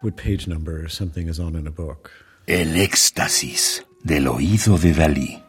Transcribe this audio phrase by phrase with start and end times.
[0.00, 2.10] what page number something is on in a book.
[2.46, 5.42] El éxtasis del oído de Dalí.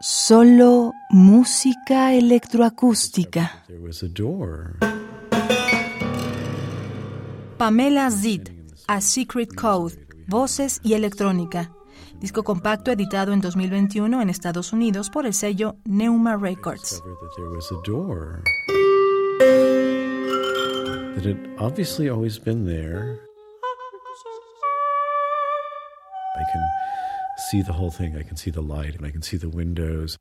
[0.00, 3.64] Solo música electroacústica.
[3.66, 4.78] There was a door.
[7.58, 8.50] Pamela Zid,
[8.86, 9.94] A Secret Code,
[10.28, 11.72] Voces y Electrónica.
[12.20, 16.90] Disco compacto editado en 2021 en Estados Unidos por el sello Neuma Records.
[16.90, 18.42] Discovered that there was a door.
[21.16, 23.25] That had obviously always been there.
[26.52, 26.68] Can
[27.50, 28.16] see the whole thing.
[28.16, 30.16] I can see the light and I can see the windows.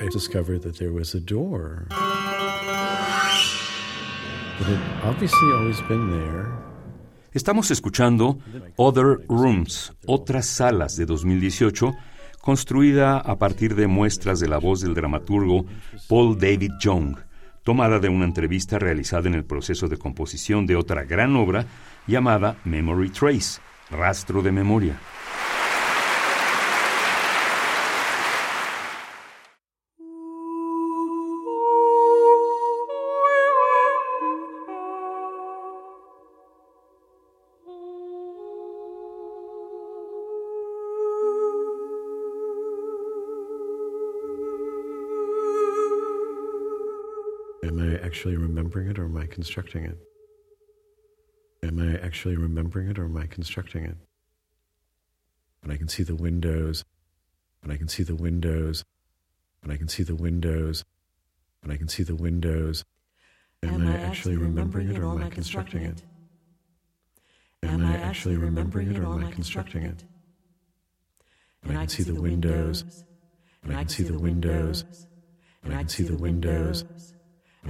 [0.00, 1.86] I discovered that there was a door.
[4.58, 6.52] That had obviously always been there.
[7.32, 8.38] Estamos escuchando
[8.76, 11.94] Other Rooms, Otras Salas de 2018,
[12.40, 15.66] construida a partir de muestras de la voz del dramaturgo
[16.08, 17.16] Paul David Young,
[17.68, 21.66] tomada de una entrevista realizada en el proceso de composición de otra gran obra
[22.06, 24.98] llamada Memory Trace, Rastro de Memoria.
[48.08, 49.98] Actually remembering it or am I constructing it?
[51.62, 53.98] Am I actually remembering it or am I constructing it?
[55.62, 56.86] And I can see the windows,
[57.62, 58.82] and I can see the windows,
[59.62, 60.86] and I can see the windows,
[61.62, 62.82] and I can see the windows.
[63.62, 66.02] Am, I, actually remembering it or am I constructing it?
[67.62, 70.02] Am I actually remembering it or am I constructing it?
[71.62, 73.04] And I can see the windows,
[73.62, 75.06] and I can see the windows,
[75.62, 76.84] and I can see the windows,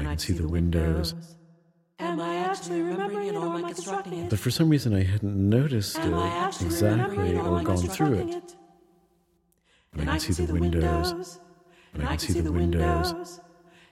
[0.06, 1.14] I can see the windows.
[1.98, 4.30] Am I actually remembering it or am I constructing it?
[4.30, 6.12] But for some reason, I hadn't noticed it
[6.60, 8.54] exactly or gone through it.
[9.94, 11.40] And I can see the windows,
[11.94, 13.40] and I can see the windows,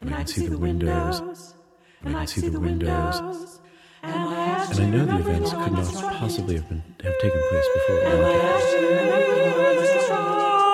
[0.01, 1.55] and I can see the windows,
[2.03, 3.61] and I can see the windows.
[4.03, 7.41] And I know the events or am I could not possibly have been have taken
[7.51, 7.97] place before.
[7.97, 8.09] I
[8.55, 10.67] actually remembering it or am I constructing it?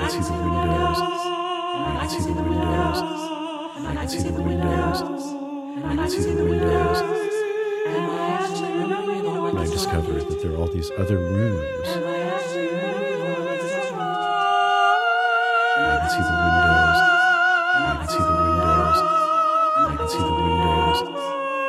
[0.00, 0.98] I can see the windows,
[1.78, 2.77] and I can see the windows,
[4.08, 5.02] can see the windows,
[5.84, 6.98] I can see the windows.
[7.88, 10.68] Am I actually remembering it or am I And I discovered that there are all
[10.68, 11.88] these other rooms.
[11.88, 11.92] I
[12.32, 14.24] actually remembering it or am I constructing it?
[15.76, 17.00] And I can see the windows,
[17.76, 18.98] I can see the windows,
[19.76, 20.98] I can see the windows,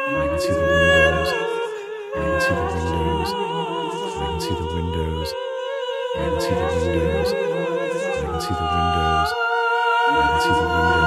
[0.08, 1.36] I can see the windows, I can see
[4.40, 5.34] the windows, I can see the windows,
[6.00, 9.32] I can see the windows, I can see the windows,
[10.08, 10.99] I can see the windows.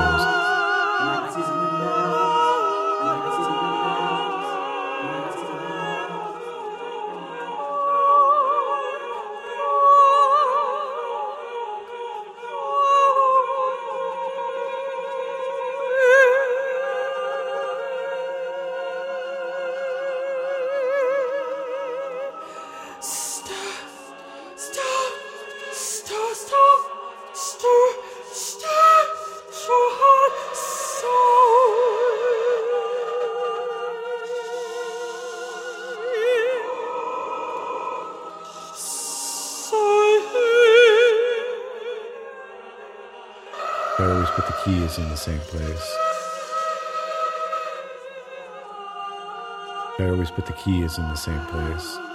[44.34, 45.96] Put the keys in the same place.
[49.98, 52.11] I always put the keys in the same place.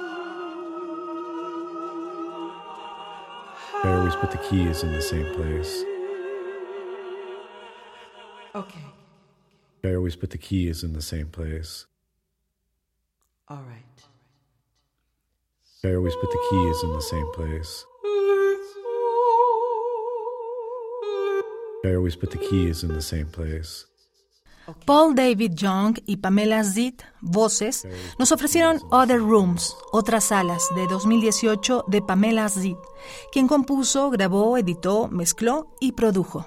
[3.88, 5.86] I always put the keys in the same place.
[8.54, 8.84] Okay.
[9.82, 11.86] I always put the keys in the same place.
[13.48, 14.02] All right.
[15.86, 17.86] I always put the keys in the same place.
[21.86, 23.86] I always put the keys in the same place.
[24.86, 27.88] Paul David Young y Pamela Zid, voces,
[28.20, 32.76] nos ofrecieron Other Rooms, Otras Salas, de 2018 de Pamela Zid,
[33.32, 36.46] quien compuso, grabó, editó, mezcló y produjo.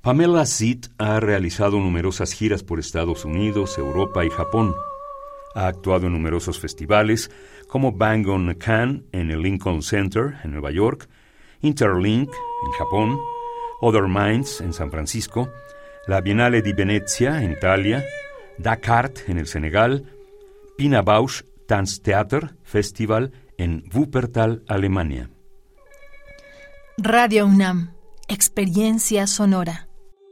[0.00, 4.74] Pamela Zit ha realizado numerosas giras por Estados Unidos, Europa y Japón.
[5.54, 7.30] Ha actuado en numerosos festivales
[7.68, 11.08] como Bang on a Can en el Lincoln Center en Nueva York,
[11.62, 13.18] Interlink en Japón,
[13.80, 15.48] Other Minds en San Francisco,
[16.06, 18.04] la Biennale di Venezia en Italia,
[18.58, 20.04] Dakar en el Senegal,
[20.76, 25.30] Pina Bausch Tanztheater Festival en Wuppertal, Alemania.
[26.98, 27.94] Radio UNAM,
[28.28, 29.88] experiencia sonora.